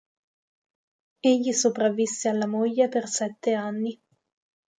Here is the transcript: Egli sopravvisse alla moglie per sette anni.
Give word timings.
Egli 1.19 1.51
sopravvisse 1.51 2.27
alla 2.27 2.47
moglie 2.47 2.89
per 2.89 3.05
sette 3.07 3.53
anni. 3.53 4.01